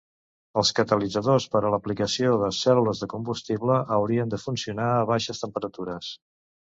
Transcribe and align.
Els 0.59 0.69
catalitzadors 0.77 1.45
per 1.55 1.59
a 1.67 1.69
l'aplicació 1.73 2.31
de 2.43 2.49
cèl·lules 2.59 3.01
de 3.03 3.09
combustible 3.11 3.75
haurien 3.99 4.31
de 4.35 4.39
funcionar 4.47 4.89
a 4.95 5.05
baixes 5.11 5.43
temperatures. 5.45 6.09